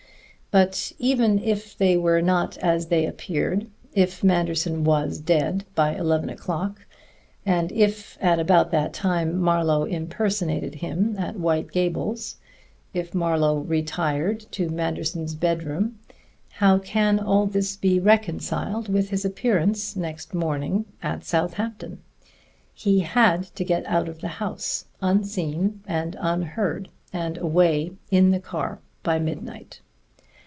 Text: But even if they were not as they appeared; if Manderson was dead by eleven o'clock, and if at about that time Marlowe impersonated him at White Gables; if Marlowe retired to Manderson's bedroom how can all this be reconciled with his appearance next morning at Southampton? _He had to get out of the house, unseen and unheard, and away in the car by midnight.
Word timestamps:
But 0.53 0.91
even 0.99 1.39
if 1.41 1.77
they 1.77 1.95
were 1.95 2.21
not 2.21 2.57
as 2.57 2.87
they 2.87 3.05
appeared; 3.05 3.67
if 3.93 4.21
Manderson 4.21 4.83
was 4.83 5.17
dead 5.17 5.63
by 5.75 5.95
eleven 5.95 6.27
o'clock, 6.29 6.85
and 7.45 7.71
if 7.71 8.17
at 8.19 8.37
about 8.37 8.69
that 8.71 8.91
time 8.93 9.37
Marlowe 9.39 9.85
impersonated 9.85 10.75
him 10.75 11.15
at 11.17 11.39
White 11.39 11.71
Gables; 11.71 12.35
if 12.93 13.15
Marlowe 13.15 13.59
retired 13.59 14.41
to 14.51 14.67
Manderson's 14.67 15.35
bedroom 15.35 15.97
how 16.49 16.79
can 16.79 17.17
all 17.17 17.45
this 17.47 17.77
be 17.77 17.97
reconciled 17.97 18.89
with 18.89 19.09
his 19.09 19.23
appearance 19.23 19.95
next 19.95 20.33
morning 20.33 20.83
at 21.01 21.23
Southampton? 21.23 22.01
_He 22.75 23.03
had 23.03 23.43
to 23.55 23.63
get 23.63 23.85
out 23.85 24.09
of 24.09 24.19
the 24.19 24.27
house, 24.27 24.83
unseen 25.01 25.79
and 25.87 26.17
unheard, 26.19 26.89
and 27.13 27.37
away 27.37 27.93
in 28.09 28.31
the 28.31 28.41
car 28.41 28.79
by 29.01 29.17
midnight. 29.17 29.79